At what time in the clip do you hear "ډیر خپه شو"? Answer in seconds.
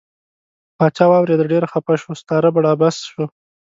1.51-2.11